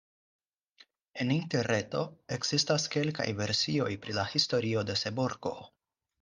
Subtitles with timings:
[1.23, 2.01] En Interreto
[2.37, 5.55] ekzistas kelkaj versioj pri la historio de Seborgo.